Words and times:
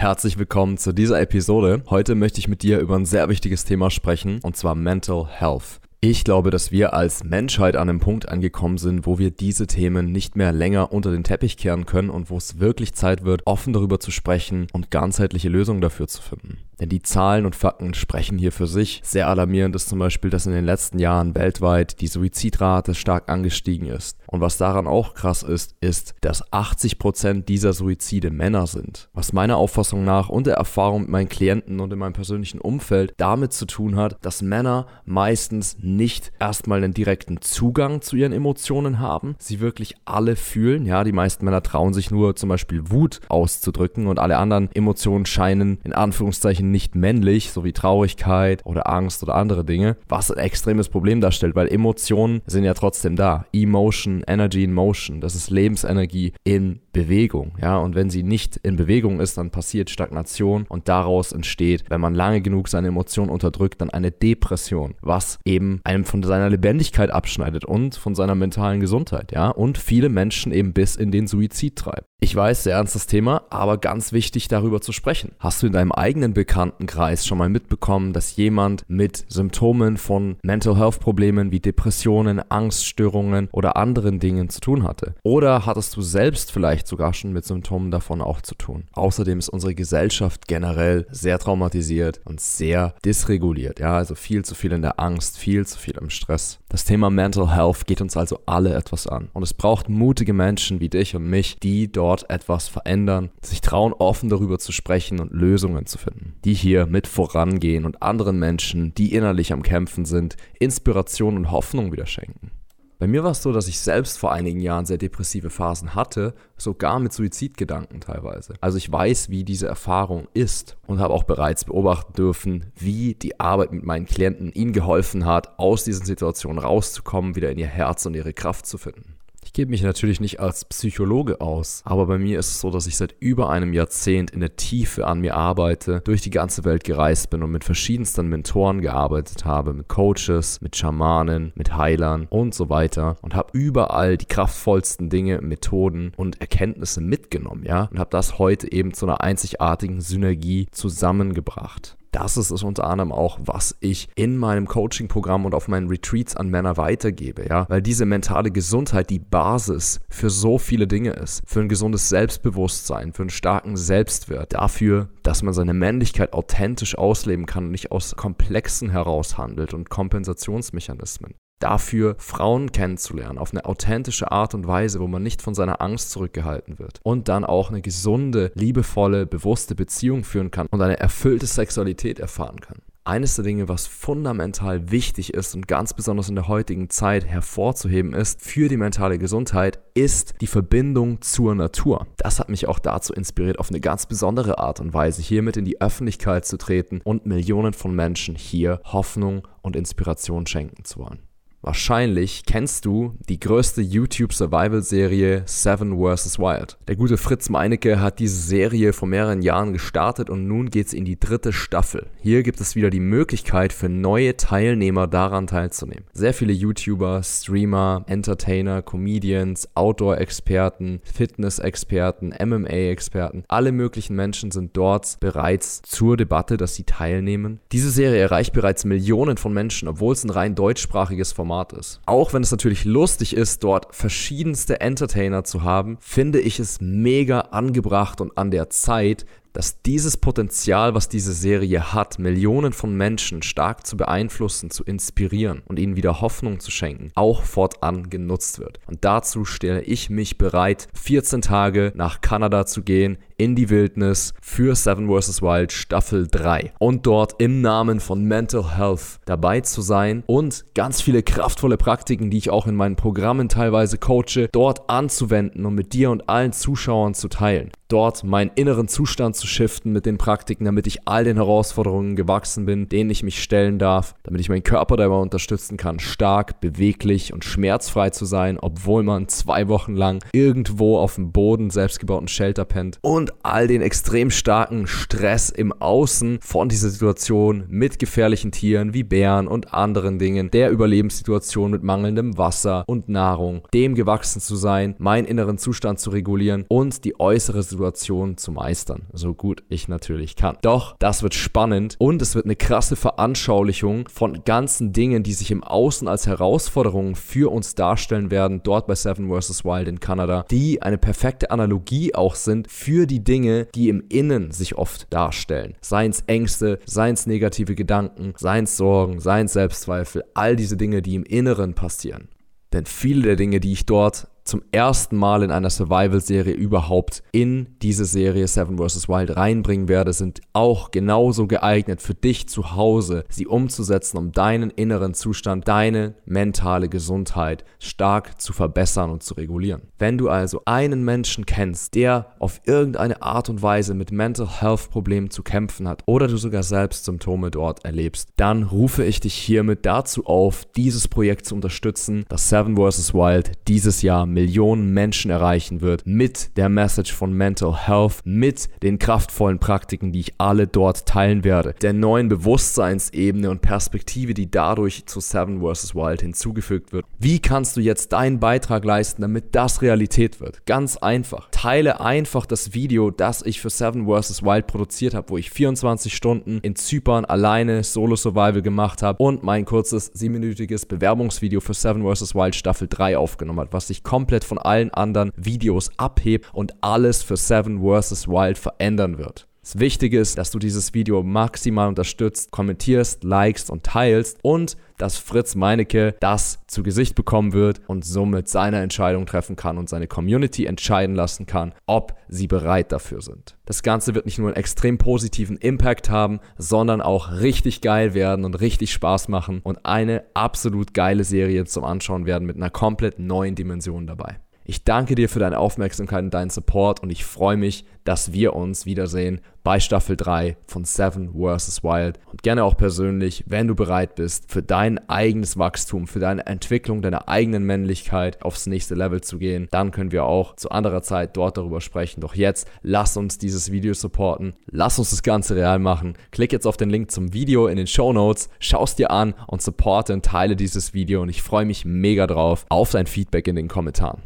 Herzlich 0.00 0.38
willkommen 0.38 0.78
zu 0.78 0.94
dieser 0.94 1.20
Episode. 1.20 1.82
Heute 1.90 2.14
möchte 2.14 2.38
ich 2.38 2.48
mit 2.48 2.62
dir 2.62 2.78
über 2.78 2.96
ein 2.96 3.04
sehr 3.04 3.28
wichtiges 3.28 3.66
Thema 3.66 3.90
sprechen, 3.90 4.40
und 4.42 4.56
zwar 4.56 4.74
Mental 4.74 5.26
Health. 5.28 5.78
Ich 6.00 6.24
glaube, 6.24 6.48
dass 6.50 6.72
wir 6.72 6.94
als 6.94 7.22
Menschheit 7.22 7.76
an 7.76 7.90
einem 7.90 8.00
Punkt 8.00 8.26
angekommen 8.26 8.78
sind, 8.78 9.04
wo 9.04 9.18
wir 9.18 9.30
diese 9.30 9.66
Themen 9.66 10.10
nicht 10.10 10.36
mehr 10.36 10.52
länger 10.52 10.90
unter 10.90 11.10
den 11.10 11.22
Teppich 11.22 11.58
kehren 11.58 11.84
können 11.84 12.08
und 12.08 12.30
wo 12.30 12.38
es 12.38 12.58
wirklich 12.58 12.94
Zeit 12.94 13.26
wird, 13.26 13.42
offen 13.46 13.74
darüber 13.74 14.00
zu 14.00 14.10
sprechen 14.10 14.68
und 14.72 14.90
ganzheitliche 14.90 15.50
Lösungen 15.50 15.82
dafür 15.82 16.08
zu 16.08 16.22
finden. 16.22 16.56
Denn 16.80 16.88
die 16.88 17.02
Zahlen 17.02 17.44
und 17.46 17.54
Fakten 17.54 17.94
sprechen 17.94 18.38
hier 18.38 18.52
für 18.52 18.66
sich. 18.66 19.00
Sehr 19.04 19.28
alarmierend 19.28 19.76
ist 19.76 19.88
zum 19.88 19.98
Beispiel, 19.98 20.30
dass 20.30 20.46
in 20.46 20.52
den 20.52 20.64
letzten 20.64 20.98
Jahren 20.98 21.34
weltweit 21.34 22.00
die 22.00 22.06
Suizidrate 22.06 22.94
stark 22.94 23.28
angestiegen 23.28 23.86
ist. 23.86 24.18
Und 24.26 24.40
was 24.40 24.56
daran 24.56 24.86
auch 24.86 25.14
krass 25.14 25.42
ist, 25.42 25.74
ist, 25.80 26.14
dass 26.20 26.52
80 26.52 26.98
Prozent 26.98 27.48
dieser 27.48 27.72
Suizide 27.72 28.30
Männer 28.30 28.66
sind. 28.66 29.08
Was 29.12 29.32
meiner 29.32 29.56
Auffassung 29.56 30.04
nach 30.04 30.28
und 30.28 30.46
der 30.46 30.54
Erfahrung 30.54 31.02
mit 31.02 31.10
meinen 31.10 31.28
Klienten 31.28 31.80
und 31.80 31.92
in 31.92 31.98
meinem 31.98 32.12
persönlichen 32.12 32.60
Umfeld 32.60 33.12
damit 33.16 33.52
zu 33.52 33.66
tun 33.66 33.96
hat, 33.96 34.18
dass 34.22 34.40
Männer 34.40 34.86
meistens 35.04 35.76
nicht 35.80 36.32
erstmal 36.38 36.82
einen 36.82 36.94
direkten 36.94 37.42
Zugang 37.42 38.00
zu 38.00 38.16
ihren 38.16 38.32
Emotionen 38.32 39.00
haben, 39.00 39.34
sie 39.38 39.60
wirklich 39.60 39.96
alle 40.04 40.36
fühlen. 40.36 40.86
Ja, 40.86 41.04
die 41.04 41.12
meisten 41.12 41.44
Männer 41.44 41.62
trauen 41.62 41.92
sich 41.92 42.10
nur 42.10 42.36
zum 42.36 42.48
Beispiel 42.48 42.90
Wut 42.90 43.20
auszudrücken 43.28 44.06
und 44.06 44.18
alle 44.18 44.38
anderen 44.38 44.70
Emotionen 44.72 45.26
scheinen 45.26 45.80
in 45.82 45.92
Anführungszeichen 45.92 46.69
nicht 46.70 46.94
männlich, 46.94 47.50
so 47.50 47.64
wie 47.64 47.72
Traurigkeit 47.72 48.64
oder 48.64 48.88
Angst 48.90 49.22
oder 49.22 49.34
andere 49.34 49.64
Dinge, 49.64 49.96
was 50.08 50.30
ein 50.30 50.38
extremes 50.38 50.88
Problem 50.88 51.20
darstellt, 51.20 51.56
weil 51.56 51.68
Emotionen 51.68 52.42
sind 52.46 52.64
ja 52.64 52.74
trotzdem 52.74 53.16
da. 53.16 53.46
Emotion, 53.52 54.22
Energy 54.26 54.64
in 54.64 54.72
Motion, 54.72 55.20
das 55.20 55.34
ist 55.34 55.50
Lebensenergie 55.50 56.32
in 56.44 56.80
Bewegung, 56.92 57.52
ja, 57.60 57.78
und 57.78 57.94
wenn 57.94 58.10
sie 58.10 58.22
nicht 58.22 58.56
in 58.56 58.76
Bewegung 58.76 59.20
ist, 59.20 59.38
dann 59.38 59.50
passiert 59.50 59.90
Stagnation 59.90 60.66
und 60.68 60.88
daraus 60.88 61.32
entsteht, 61.32 61.84
wenn 61.88 62.00
man 62.00 62.14
lange 62.14 62.40
genug 62.40 62.68
seine 62.68 62.88
Emotionen 62.88 63.30
unterdrückt, 63.30 63.80
dann 63.80 63.90
eine 63.90 64.10
Depression, 64.10 64.94
was 65.00 65.38
eben 65.44 65.80
einem 65.84 66.04
von 66.04 66.22
seiner 66.22 66.50
Lebendigkeit 66.50 67.10
abschneidet 67.10 67.64
und 67.64 67.94
von 67.94 68.14
seiner 68.14 68.34
mentalen 68.34 68.80
Gesundheit, 68.80 69.32
ja, 69.32 69.48
und 69.48 69.78
viele 69.78 70.08
Menschen 70.08 70.52
eben 70.52 70.72
bis 70.72 70.96
in 70.96 71.12
den 71.12 71.26
Suizid 71.26 71.76
treibt. 71.76 72.09
Ich 72.22 72.36
weiß, 72.36 72.64
sehr 72.64 72.74
ernstes 72.74 73.06
Thema, 73.06 73.44
aber 73.48 73.78
ganz 73.78 74.12
wichtig 74.12 74.46
darüber 74.46 74.82
zu 74.82 74.92
sprechen. 74.92 75.32
Hast 75.38 75.62
du 75.62 75.66
in 75.66 75.72
deinem 75.72 75.90
eigenen 75.90 76.34
Bekanntenkreis 76.34 77.26
schon 77.26 77.38
mal 77.38 77.48
mitbekommen, 77.48 78.12
dass 78.12 78.36
jemand 78.36 78.84
mit 78.88 79.24
Symptomen 79.28 79.96
von 79.96 80.36
Mental 80.42 80.76
Health 80.76 81.00
Problemen 81.00 81.50
wie 81.50 81.60
Depressionen, 81.60 82.42
Angststörungen 82.50 83.48
oder 83.52 83.78
anderen 83.78 84.20
Dingen 84.20 84.50
zu 84.50 84.60
tun 84.60 84.82
hatte? 84.82 85.14
Oder 85.22 85.64
hattest 85.64 85.96
du 85.96 86.02
selbst 86.02 86.52
vielleicht 86.52 86.86
sogar 86.88 87.14
schon 87.14 87.32
mit 87.32 87.46
Symptomen 87.46 87.90
davon 87.90 88.20
auch 88.20 88.42
zu 88.42 88.54
tun? 88.54 88.84
Außerdem 88.92 89.38
ist 89.38 89.48
unsere 89.48 89.74
Gesellschaft 89.74 90.46
generell 90.46 91.06
sehr 91.10 91.38
traumatisiert 91.38 92.20
und 92.26 92.38
sehr 92.38 92.96
dysreguliert. 93.02 93.80
Ja, 93.80 93.96
also 93.96 94.14
viel 94.14 94.44
zu 94.44 94.54
viel 94.54 94.72
in 94.72 94.82
der 94.82 95.00
Angst, 95.00 95.38
viel 95.38 95.66
zu 95.66 95.78
viel 95.78 95.96
im 95.96 96.10
Stress. 96.10 96.58
Das 96.68 96.84
Thema 96.84 97.08
Mental 97.08 97.56
Health 97.56 97.86
geht 97.86 98.02
uns 98.02 98.14
also 98.14 98.40
alle 98.44 98.74
etwas 98.74 99.06
an. 99.06 99.30
Und 99.32 99.42
es 99.42 99.54
braucht 99.54 99.88
mutige 99.88 100.34
Menschen 100.34 100.80
wie 100.80 100.90
dich 100.90 101.16
und 101.16 101.24
mich, 101.24 101.56
die 101.60 101.90
dort 101.90 102.09
dort 102.10 102.28
etwas 102.28 102.66
verändern, 102.66 103.30
sich 103.40 103.60
trauen, 103.60 103.92
offen 103.92 104.28
darüber 104.28 104.58
zu 104.58 104.72
sprechen 104.72 105.20
und 105.20 105.32
Lösungen 105.32 105.86
zu 105.86 105.96
finden, 105.96 106.34
die 106.44 106.54
hier 106.54 106.86
mit 106.86 107.06
vorangehen 107.06 107.84
und 107.84 108.02
anderen 108.02 108.38
Menschen, 108.40 108.92
die 108.94 109.14
innerlich 109.14 109.52
am 109.52 109.62
Kämpfen 109.62 110.04
sind, 110.04 110.36
Inspiration 110.58 111.36
und 111.36 111.52
Hoffnung 111.52 111.92
wieder 111.92 112.06
schenken. 112.06 112.50
Bei 112.98 113.06
mir 113.06 113.22
war 113.22 113.30
es 113.30 113.42
so, 113.42 113.52
dass 113.52 113.68
ich 113.68 113.78
selbst 113.78 114.18
vor 114.18 114.32
einigen 114.32 114.60
Jahren 114.60 114.84
sehr 114.84 114.98
depressive 114.98 115.50
Phasen 115.50 115.94
hatte, 115.94 116.34
sogar 116.56 116.98
mit 116.98 117.12
Suizidgedanken 117.12 118.00
teilweise. 118.00 118.54
Also 118.60 118.76
ich 118.76 118.90
weiß, 118.90 119.30
wie 119.30 119.44
diese 119.44 119.68
Erfahrung 119.68 120.26
ist 120.34 120.76
und 120.86 120.98
habe 120.98 121.14
auch 121.14 121.22
bereits 121.22 121.64
beobachten 121.64 122.12
dürfen, 122.12 122.72
wie 122.76 123.14
die 123.14 123.38
Arbeit 123.40 123.72
mit 123.72 123.84
meinen 123.84 124.04
Klienten 124.04 124.52
ihnen 124.52 124.72
geholfen 124.72 125.24
hat, 125.24 125.58
aus 125.58 125.84
diesen 125.84 126.04
Situationen 126.04 126.58
rauszukommen, 126.58 127.36
wieder 127.36 127.50
in 127.52 127.58
ihr 127.58 127.68
Herz 127.68 128.04
und 128.04 128.14
ihre 128.14 128.34
Kraft 128.34 128.66
zu 128.66 128.76
finden. 128.76 129.14
Ich 129.44 129.52
gebe 129.52 129.70
mich 129.70 129.82
natürlich 129.82 130.20
nicht 130.20 130.38
als 130.38 130.64
Psychologe 130.64 131.40
aus, 131.40 131.82
aber 131.84 132.06
bei 132.06 132.18
mir 132.18 132.38
ist 132.38 132.48
es 132.48 132.60
so, 132.60 132.70
dass 132.70 132.86
ich 132.86 132.96
seit 132.96 133.14
über 133.20 133.50
einem 133.50 133.72
Jahrzehnt 133.72 134.30
in 134.30 134.40
der 134.40 134.56
Tiefe 134.56 135.06
an 135.06 135.20
mir 135.20 135.34
arbeite, 135.34 136.00
durch 136.04 136.20
die 136.20 136.30
ganze 136.30 136.64
Welt 136.64 136.84
gereist 136.84 137.30
bin 137.30 137.42
und 137.42 137.50
mit 137.50 137.64
verschiedensten 137.64 138.28
Mentoren 138.28 138.80
gearbeitet 138.80 139.44
habe, 139.44 139.72
mit 139.72 139.88
Coaches, 139.88 140.60
mit 140.60 140.76
Schamanen, 140.76 141.52
mit 141.56 141.76
Heilern 141.76 142.26
und 142.30 142.54
so 142.54 142.68
weiter 142.68 143.16
und 143.22 143.34
habe 143.34 143.50
überall 143.58 144.16
die 144.16 144.26
kraftvollsten 144.26 145.08
Dinge, 145.08 145.40
Methoden 145.40 146.12
und 146.16 146.40
Erkenntnisse 146.40 147.00
mitgenommen, 147.00 147.64
ja, 147.64 147.88
und 147.90 147.98
habe 147.98 148.10
das 148.10 148.38
heute 148.38 148.70
eben 148.70 148.94
zu 148.94 149.06
einer 149.06 149.20
einzigartigen 149.20 150.00
Synergie 150.00 150.68
zusammengebracht 150.70 151.96
das 152.12 152.36
ist 152.36 152.50
es 152.50 152.62
unter 152.62 152.84
anderem 152.84 153.12
auch, 153.12 153.38
was 153.42 153.76
ich 153.80 154.08
in 154.14 154.36
meinem 154.36 154.66
Coaching-Programm 154.66 155.44
und 155.44 155.54
auf 155.54 155.68
meinen 155.68 155.88
Retreats 155.88 156.36
an 156.36 156.48
Männer 156.48 156.76
weitergebe, 156.76 157.46
ja, 157.48 157.66
weil 157.68 157.82
diese 157.82 158.06
mentale 158.06 158.50
Gesundheit 158.50 159.10
die 159.10 159.18
Basis 159.18 160.00
für 160.08 160.30
so 160.30 160.58
viele 160.58 160.86
Dinge 160.86 161.10
ist, 161.10 161.42
für 161.46 161.60
ein 161.60 161.68
gesundes 161.68 162.08
Selbstbewusstsein, 162.08 163.12
für 163.12 163.22
einen 163.22 163.30
starken 163.30 163.76
Selbstwert, 163.76 164.54
dafür, 164.54 165.08
dass 165.22 165.42
man 165.42 165.54
seine 165.54 165.74
Männlichkeit 165.74 166.32
authentisch 166.32 166.96
ausleben 166.96 167.46
kann 167.46 167.66
und 167.66 167.70
nicht 167.70 167.92
aus 167.92 168.16
Komplexen 168.16 168.90
heraus 168.90 169.38
handelt 169.38 169.74
und 169.74 169.90
Kompensationsmechanismen 169.90 171.34
dafür, 171.60 172.16
Frauen 172.18 172.72
kennenzulernen 172.72 173.38
auf 173.38 173.52
eine 173.52 173.64
authentische 173.64 174.32
Art 174.32 174.54
und 174.54 174.66
Weise, 174.66 175.00
wo 175.00 175.06
man 175.06 175.22
nicht 175.22 175.42
von 175.42 175.54
seiner 175.54 175.80
Angst 175.80 176.10
zurückgehalten 176.10 176.78
wird. 176.78 177.00
Und 177.02 177.28
dann 177.28 177.44
auch 177.44 177.70
eine 177.70 177.82
gesunde, 177.82 178.50
liebevolle, 178.54 179.26
bewusste 179.26 179.74
Beziehung 179.74 180.24
führen 180.24 180.50
kann 180.50 180.66
und 180.70 180.82
eine 180.82 180.98
erfüllte 180.98 181.46
Sexualität 181.46 182.18
erfahren 182.18 182.60
kann. 182.60 182.78
Eines 183.02 183.34
der 183.34 183.44
Dinge, 183.44 183.68
was 183.68 183.86
fundamental 183.86 184.90
wichtig 184.90 185.32
ist 185.32 185.54
und 185.54 185.66
ganz 185.66 185.94
besonders 185.94 186.28
in 186.28 186.34
der 186.34 186.48
heutigen 186.48 186.90
Zeit 186.90 187.24
hervorzuheben 187.24 188.12
ist 188.12 188.42
für 188.42 188.68
die 188.68 188.76
mentale 188.76 189.18
Gesundheit, 189.18 189.80
ist 189.94 190.34
die 190.42 190.46
Verbindung 190.46 191.22
zur 191.22 191.54
Natur. 191.54 192.06
Das 192.18 192.38
hat 192.38 192.50
mich 192.50 192.68
auch 192.68 192.78
dazu 192.78 193.14
inspiriert, 193.14 193.58
auf 193.58 193.70
eine 193.70 193.80
ganz 193.80 194.04
besondere 194.04 194.58
Art 194.58 194.80
und 194.80 194.92
Weise 194.92 195.22
hiermit 195.22 195.56
in 195.56 195.64
die 195.64 195.80
Öffentlichkeit 195.80 196.44
zu 196.44 196.58
treten 196.58 197.00
und 197.02 197.24
Millionen 197.24 197.72
von 197.72 197.94
Menschen 197.94 198.36
hier 198.36 198.80
Hoffnung 198.84 199.48
und 199.62 199.76
Inspiration 199.76 200.46
schenken 200.46 200.84
zu 200.84 201.00
wollen. 201.00 201.29
Wahrscheinlich 201.62 202.46
kennst 202.46 202.86
du 202.86 203.18
die 203.28 203.38
größte 203.38 203.82
YouTube-Survival-Serie 203.82 205.42
Seven 205.44 205.98
vs. 205.98 206.38
Wild. 206.38 206.78
Der 206.88 206.96
gute 206.96 207.18
Fritz 207.18 207.50
Meinecke 207.50 208.00
hat 208.00 208.18
diese 208.18 208.40
Serie 208.40 208.94
vor 208.94 209.06
mehreren 209.06 209.42
Jahren 209.42 209.74
gestartet 209.74 210.30
und 210.30 210.48
nun 210.48 210.70
geht 210.70 210.86
es 210.86 210.94
in 210.94 211.04
die 211.04 211.20
dritte 211.20 211.52
Staffel. 211.52 212.06
Hier 212.22 212.42
gibt 212.44 212.62
es 212.62 212.76
wieder 212.76 212.88
die 212.88 212.98
Möglichkeit 212.98 213.74
für 213.74 213.90
neue 213.90 214.38
Teilnehmer 214.38 215.06
daran 215.06 215.46
teilzunehmen. 215.46 216.04
Sehr 216.14 216.32
viele 216.32 216.54
YouTuber, 216.54 217.22
Streamer, 217.22 218.04
Entertainer, 218.06 218.80
Comedians, 218.80 219.68
Outdoor-Experten, 219.74 221.02
Fitness-Experten, 221.04 222.32
MMA-Experten, 222.42 223.44
alle 223.48 223.72
möglichen 223.72 224.16
Menschen 224.16 224.50
sind 224.50 224.78
dort 224.78 225.18
bereits 225.20 225.82
zur 225.82 226.16
Debatte, 226.16 226.56
dass 226.56 226.74
sie 226.74 226.84
teilnehmen. 226.84 227.60
Diese 227.70 227.90
Serie 227.90 228.22
erreicht 228.22 228.54
bereits 228.54 228.86
Millionen 228.86 229.36
von 229.36 229.52
Menschen, 229.52 229.88
obwohl 229.88 230.14
es 230.14 230.24
ein 230.24 230.30
rein 230.30 230.54
deutschsprachiges 230.54 231.32
Format 231.32 231.49
Format 231.50 231.72
ist. 231.72 232.00
Auch 232.06 232.32
wenn 232.32 232.42
es 232.42 232.52
natürlich 232.52 232.84
lustig 232.84 233.34
ist, 233.34 233.64
dort 233.64 233.92
verschiedenste 233.94 234.80
Entertainer 234.80 235.42
zu 235.42 235.64
haben, 235.64 235.98
finde 236.00 236.40
ich 236.40 236.60
es 236.60 236.80
mega 236.80 237.40
angebracht 237.40 238.20
und 238.20 238.38
an 238.38 238.52
der 238.52 238.70
Zeit, 238.70 239.26
dass 239.52 239.82
dieses 239.82 240.16
Potenzial, 240.16 240.94
was 240.94 241.08
diese 241.08 241.32
Serie 241.32 241.92
hat, 241.92 242.18
Millionen 242.18 242.72
von 242.72 242.94
Menschen 242.94 243.42
stark 243.42 243.86
zu 243.86 243.96
beeinflussen, 243.96 244.70
zu 244.70 244.84
inspirieren 244.84 245.62
und 245.66 245.78
ihnen 245.78 245.96
wieder 245.96 246.20
Hoffnung 246.20 246.60
zu 246.60 246.70
schenken, 246.70 247.10
auch 247.14 247.42
fortan 247.42 248.10
genutzt 248.10 248.58
wird. 248.58 248.78
Und 248.86 249.04
dazu 249.04 249.44
stelle 249.44 249.82
ich 249.82 250.10
mich 250.10 250.38
bereit, 250.38 250.88
14 250.94 251.42
Tage 251.42 251.92
nach 251.94 252.20
Kanada 252.20 252.66
zu 252.66 252.82
gehen, 252.82 253.18
in 253.40 253.56
die 253.56 253.70
Wildnis 253.70 254.34
für 254.42 254.74
Seven 254.74 255.08
vs. 255.08 255.40
Wild 255.40 255.72
Staffel 255.72 256.28
3 256.30 256.74
und 256.78 257.06
dort 257.06 257.40
im 257.40 257.62
Namen 257.62 257.98
von 257.98 258.22
Mental 258.22 258.76
Health 258.76 259.18
dabei 259.24 259.62
zu 259.62 259.80
sein 259.80 260.22
und 260.26 260.66
ganz 260.74 261.00
viele 261.00 261.22
kraftvolle 261.22 261.78
Praktiken, 261.78 262.30
die 262.30 262.36
ich 262.36 262.50
auch 262.50 262.66
in 262.66 262.76
meinen 262.76 262.96
Programmen 262.96 263.48
teilweise 263.48 263.96
coache, 263.96 264.48
dort 264.52 264.90
anzuwenden 264.90 265.64
und 265.64 265.74
mit 265.74 265.94
dir 265.94 266.10
und 266.10 266.28
allen 266.28 266.52
Zuschauern 266.52 267.14
zu 267.14 267.28
teilen 267.28 267.70
dort 267.90 268.24
meinen 268.24 268.50
inneren 268.54 268.88
Zustand 268.88 269.36
zu 269.40 269.46
shiften 269.46 269.92
mit 269.92 270.06
den 270.06 270.18
Praktiken, 270.18 270.64
damit 270.64 270.86
ich 270.86 271.08
all 271.08 271.24
den 271.24 271.36
Herausforderungen 271.36 272.14
gewachsen 272.14 272.66
bin, 272.66 272.88
denen 272.88 273.10
ich 273.10 273.22
mich 273.22 273.42
stellen 273.42 273.78
darf, 273.78 274.14
damit 274.22 274.40
ich 274.40 274.48
meinen 274.48 274.62
Körper 274.62 274.96
dabei 274.96 275.16
unterstützen 275.16 275.76
kann, 275.76 275.98
stark, 275.98 276.60
beweglich 276.60 277.32
und 277.32 277.44
schmerzfrei 277.44 278.10
zu 278.10 278.26
sein, 278.26 278.58
obwohl 278.60 279.02
man 279.02 279.28
zwei 279.28 279.68
Wochen 279.68 279.94
lang 279.94 280.22
irgendwo 280.32 280.98
auf 280.98 281.14
dem 281.14 281.32
Boden 281.32 281.70
selbstgebauten 281.70 282.28
Shelter 282.28 282.64
pennt 282.64 282.98
und 283.00 283.32
all 283.42 283.66
den 283.66 283.82
extrem 283.82 284.30
starken 284.30 284.86
Stress 284.86 285.50
im 285.50 285.72
Außen 285.72 286.38
von 286.42 286.68
dieser 286.68 286.90
Situation 286.90 287.64
mit 287.68 287.98
gefährlichen 287.98 288.52
Tieren 288.52 288.92
wie 288.92 289.02
Bären 289.02 289.48
und 289.48 289.72
anderen 289.72 290.18
Dingen, 290.18 290.50
der 290.50 290.70
Überlebenssituation 290.70 291.70
mit 291.70 291.82
mangelndem 291.82 292.36
Wasser 292.36 292.84
und 292.86 293.08
Nahrung, 293.08 293.62
dem 293.72 293.94
gewachsen 293.94 294.40
zu 294.40 294.56
sein, 294.56 294.94
meinen 294.98 295.26
inneren 295.26 295.56
Zustand 295.56 295.98
zu 295.98 296.10
regulieren 296.10 296.66
und 296.68 297.04
die 297.04 297.18
äußere 297.18 297.62
Situation 297.62 298.36
zu 298.36 298.52
meistern, 298.52 299.02
so 299.12 299.29
gut 299.34 299.62
ich 299.68 299.88
natürlich 299.88 300.36
kann. 300.36 300.58
Doch 300.62 300.96
das 300.98 301.22
wird 301.22 301.34
spannend 301.34 301.96
und 301.98 302.22
es 302.22 302.34
wird 302.34 302.44
eine 302.44 302.56
krasse 302.56 302.96
Veranschaulichung 302.96 304.08
von 304.08 304.44
ganzen 304.44 304.92
Dingen, 304.92 305.22
die 305.22 305.32
sich 305.32 305.50
im 305.50 305.62
Außen 305.62 306.08
als 306.08 306.26
Herausforderungen 306.26 307.14
für 307.14 307.52
uns 307.52 307.74
darstellen 307.74 308.30
werden, 308.30 308.62
dort 308.62 308.86
bei 308.86 308.94
Seven 308.94 309.28
vs. 309.28 309.64
Wild 309.64 309.88
in 309.88 310.00
Kanada, 310.00 310.44
die 310.50 310.82
eine 310.82 310.98
perfekte 310.98 311.50
Analogie 311.50 312.14
auch 312.14 312.34
sind 312.34 312.70
für 312.70 313.06
die 313.06 313.24
Dinge, 313.24 313.68
die 313.74 313.88
im 313.88 314.04
Innen 314.08 314.50
sich 314.50 314.76
oft 314.76 315.12
darstellen. 315.12 315.74
Seien 315.80 316.10
es 316.10 316.22
Ängste, 316.26 316.78
seien 316.86 317.14
es 317.14 317.26
negative 317.26 317.74
Gedanken, 317.74 318.34
seien 318.36 318.64
es 318.64 318.76
Sorgen, 318.76 319.20
seien 319.20 319.46
es 319.46 319.52
Selbstzweifel, 319.52 320.24
all 320.34 320.56
diese 320.56 320.76
Dinge, 320.76 321.02
die 321.02 321.14
im 321.14 321.24
Inneren 321.24 321.74
passieren. 321.74 322.28
Denn 322.72 322.86
viele 322.86 323.22
der 323.22 323.36
Dinge, 323.36 323.60
die 323.60 323.72
ich 323.72 323.84
dort 323.84 324.28
zum 324.44 324.62
ersten 324.72 325.16
Mal 325.16 325.42
in 325.42 325.50
einer 325.50 325.70
Survival-Serie 325.70 326.54
überhaupt 326.54 327.22
in 327.32 327.76
diese 327.82 328.04
Serie 328.04 328.46
Seven 328.48 328.78
vs. 328.78 329.08
Wild 329.08 329.36
reinbringen 329.36 329.88
werde, 329.88 330.12
sind 330.12 330.40
auch 330.52 330.90
genauso 330.90 331.46
geeignet 331.46 332.02
für 332.02 332.14
dich 332.14 332.48
zu 332.48 332.74
Hause, 332.74 333.24
sie 333.28 333.46
umzusetzen, 333.46 334.16
um 334.18 334.32
deinen 334.32 334.70
inneren 334.70 335.14
Zustand, 335.14 335.68
deine 335.68 336.14
mentale 336.24 336.88
Gesundheit 336.88 337.64
stark 337.78 338.40
zu 338.40 338.52
verbessern 338.52 339.10
und 339.10 339.22
zu 339.22 339.34
regulieren. 339.34 339.82
Wenn 339.98 340.18
du 340.18 340.28
also 340.28 340.62
einen 340.64 341.04
Menschen 341.04 341.46
kennst, 341.46 341.94
der 341.94 342.32
auf 342.38 342.60
irgendeine 342.64 343.22
Art 343.22 343.48
und 343.48 343.62
Weise 343.62 343.94
mit 343.94 344.12
Mental 344.12 344.48
Health 344.60 344.90
Problemen 344.90 345.30
zu 345.30 345.42
kämpfen 345.42 345.88
hat 345.88 346.02
oder 346.06 346.28
du 346.28 346.36
sogar 346.36 346.62
selbst 346.62 347.04
Symptome 347.04 347.50
dort 347.50 347.84
erlebst, 347.84 348.30
dann 348.36 348.62
rufe 348.62 349.04
ich 349.04 349.20
dich 349.20 349.34
hiermit 349.34 349.86
dazu 349.86 350.26
auf, 350.26 350.64
dieses 350.76 351.08
Projekt 351.08 351.46
zu 351.46 351.54
unterstützen, 351.54 352.24
das 352.28 352.48
Seven 352.48 352.76
vs. 352.76 353.14
Wild 353.14 353.52
dieses 353.68 354.02
Jahr 354.02 354.26
Millionen 354.32 354.92
Menschen 354.92 355.30
erreichen 355.30 355.80
wird 355.80 356.02
mit 356.06 356.56
der 356.56 356.68
Message 356.68 357.12
von 357.12 357.32
Mental 357.32 357.86
Health, 357.86 358.20
mit 358.24 358.68
den 358.82 358.98
kraftvollen 358.98 359.58
Praktiken, 359.58 360.12
die 360.12 360.20
ich 360.20 360.34
alle 360.38 360.66
dort 360.66 361.06
teilen 361.06 361.44
werde, 361.44 361.74
der 361.82 361.92
neuen 361.92 362.28
Bewusstseinsebene 362.28 363.50
und 363.50 363.62
Perspektive, 363.62 364.34
die 364.34 364.50
dadurch 364.50 365.06
zu 365.06 365.20
Seven 365.20 365.60
vs. 365.60 365.94
Wild 365.94 366.22
hinzugefügt 366.22 366.92
wird. 366.92 367.04
Wie 367.18 367.40
kannst 367.40 367.76
du 367.76 367.80
jetzt 367.80 368.12
deinen 368.12 368.40
Beitrag 368.40 368.84
leisten, 368.84 369.22
damit 369.22 369.54
das 369.54 369.82
Realität 369.82 370.40
wird? 370.40 370.64
Ganz 370.66 370.96
einfach. 370.96 371.48
Teile 371.50 372.00
einfach 372.00 372.46
das 372.46 372.72
Video, 372.72 373.10
das 373.10 373.42
ich 373.42 373.60
für 373.60 373.70
Seven 373.70 374.06
vs. 374.06 374.42
Wild 374.42 374.66
produziert 374.66 375.14
habe, 375.14 375.28
wo 375.30 375.38
ich 375.38 375.50
24 375.50 376.14
Stunden 376.14 376.60
in 376.62 376.76
Zypern 376.76 377.24
alleine 377.24 377.82
Solo 377.84 378.16
Survival 378.16 378.62
gemacht 378.62 379.02
habe 379.02 379.22
und 379.22 379.42
mein 379.42 379.64
kurzes 379.64 380.10
siebenminütiges 380.14 380.86
Bewerbungsvideo 380.86 381.60
für 381.60 381.74
Seven 381.74 382.02
vs. 382.02 382.34
Wild 382.34 382.54
Staffel 382.54 382.88
3 382.88 383.18
aufgenommen 383.18 383.60
hat, 383.60 383.72
was 383.72 383.88
sich 383.88 384.02
komplett 384.02 384.19
komplett 384.20 384.44
von 384.44 384.58
allen 384.58 384.90
anderen 384.90 385.32
Videos 385.34 385.90
abhebt 385.96 386.50
und 386.52 386.74
alles 386.82 387.22
für 387.22 387.38
Seven 387.38 387.80
vs. 387.80 388.28
Wild 388.28 388.58
verändern 388.58 389.16
wird. 389.16 389.49
Das 389.62 389.78
Wichtige 389.78 390.18
ist, 390.18 390.38
dass 390.38 390.50
du 390.50 390.58
dieses 390.58 390.94
Video 390.94 391.22
maximal 391.22 391.88
unterstützt, 391.88 392.50
kommentierst, 392.50 393.24
likest 393.24 393.70
und 393.70 393.84
teilst 393.84 394.38
und 394.42 394.78
dass 394.96 395.18
Fritz 395.18 395.54
Meinecke 395.54 396.14
das 396.20 396.60
zu 396.66 396.82
Gesicht 396.82 397.14
bekommen 397.14 397.52
wird 397.52 397.80
und 397.86 398.04
somit 398.04 398.48
seine 398.48 398.80
Entscheidung 398.80 399.26
treffen 399.26 399.56
kann 399.56 399.76
und 399.76 399.88
seine 399.88 400.06
Community 400.06 400.64
entscheiden 400.64 401.14
lassen 401.14 401.44
kann, 401.44 401.74
ob 401.86 402.16
sie 402.28 402.46
bereit 402.46 402.90
dafür 402.90 403.20
sind. 403.20 403.56
Das 403.66 403.82
Ganze 403.82 404.14
wird 404.14 404.24
nicht 404.24 404.38
nur 404.38 404.48
einen 404.48 404.56
extrem 404.56 404.96
positiven 404.96 405.58
Impact 405.58 406.08
haben, 406.08 406.40
sondern 406.56 407.02
auch 407.02 407.30
richtig 407.30 407.82
geil 407.82 408.14
werden 408.14 408.46
und 408.46 408.54
richtig 408.60 408.92
Spaß 408.92 409.28
machen 409.28 409.60
und 409.62 409.84
eine 409.84 410.24
absolut 410.32 410.94
geile 410.94 411.24
Serie 411.24 411.66
zum 411.66 411.84
Anschauen 411.84 412.24
werden 412.24 412.46
mit 412.46 412.56
einer 412.56 412.70
komplett 412.70 413.18
neuen 413.18 413.54
Dimension 413.54 414.06
dabei. 414.06 414.38
Ich 414.70 414.84
danke 414.84 415.16
dir 415.16 415.28
für 415.28 415.40
deine 415.40 415.58
Aufmerksamkeit 415.58 416.22
und 416.22 416.32
deinen 416.32 416.48
Support 416.48 417.02
und 417.02 417.10
ich 417.10 417.24
freue 417.24 417.56
mich, 417.56 417.84
dass 418.04 418.32
wir 418.32 418.54
uns 418.54 418.86
wiedersehen 418.86 419.40
bei 419.64 419.80
Staffel 419.80 420.16
3 420.16 420.56
von 420.64 420.84
Seven 420.84 421.32
vs. 421.32 421.82
Wild. 421.82 422.20
Und 422.30 422.44
gerne 422.44 422.62
auch 422.62 422.76
persönlich, 422.76 423.42
wenn 423.48 423.66
du 423.66 423.74
bereit 423.74 424.14
bist, 424.14 424.48
für 424.48 424.62
dein 424.62 425.00
eigenes 425.08 425.58
Wachstum, 425.58 426.06
für 426.06 426.20
deine 426.20 426.46
Entwicklung 426.46 427.02
deiner 427.02 427.28
eigenen 427.28 427.64
Männlichkeit 427.64 428.42
aufs 428.42 428.68
nächste 428.68 428.94
Level 428.94 429.20
zu 429.22 429.38
gehen, 429.38 429.66
dann 429.72 429.90
können 429.90 430.12
wir 430.12 430.22
auch 430.24 430.54
zu 430.54 430.70
anderer 430.70 431.02
Zeit 431.02 431.36
dort 431.36 431.56
darüber 431.56 431.80
sprechen. 431.80 432.20
Doch 432.20 432.36
jetzt 432.36 432.68
lass 432.82 433.16
uns 433.16 433.38
dieses 433.38 433.72
Video 433.72 433.92
supporten. 433.92 434.54
Lass 434.70 435.00
uns 435.00 435.10
das 435.10 435.24
Ganze 435.24 435.56
real 435.56 435.80
machen. 435.80 436.14
Klick 436.30 436.52
jetzt 436.52 436.68
auf 436.68 436.76
den 436.76 436.90
Link 436.90 437.10
zum 437.10 437.32
Video 437.32 437.66
in 437.66 437.76
den 437.76 437.88
Show 437.88 438.12
Notes, 438.12 438.48
schau 438.60 438.84
es 438.84 438.94
dir 438.94 439.10
an 439.10 439.34
und 439.48 439.62
supporte 439.62 440.12
und 440.12 440.24
teile 440.24 440.54
dieses 440.54 440.94
Video. 440.94 441.22
Und 441.22 441.28
ich 441.28 441.42
freue 441.42 441.64
mich 441.64 441.84
mega 441.84 442.28
drauf 442.28 442.66
auf 442.68 442.92
dein 442.92 443.08
Feedback 443.08 443.48
in 443.48 443.56
den 443.56 443.66
Kommentaren. 443.66 444.22